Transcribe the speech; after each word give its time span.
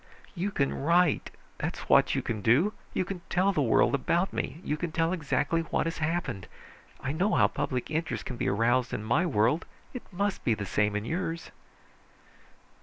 "You 0.33 0.49
can 0.49 0.73
write! 0.73 1.29
That's 1.59 1.81
what 1.87 2.15
you 2.15 2.23
can 2.23 2.41
do. 2.41 2.73
You 2.91 3.05
can 3.05 3.21
tell 3.29 3.53
the 3.53 3.61
world 3.61 3.93
about 3.93 4.33
me, 4.33 4.59
you 4.63 4.75
can 4.75 4.91
tell 4.91 5.13
exactly 5.13 5.61
what 5.61 5.85
has 5.85 5.99
happened. 5.99 6.47
I 7.01 7.11
know 7.11 7.35
how 7.35 7.45
public 7.47 7.91
interest 7.91 8.25
can 8.25 8.35
be 8.37 8.47
aroused 8.49 8.95
in 8.95 9.03
my 9.03 9.27
world. 9.27 9.63
It 9.93 10.01
must 10.11 10.43
be 10.43 10.55
the 10.55 10.65
same 10.65 10.95
in 10.95 11.05
yours." 11.05 11.51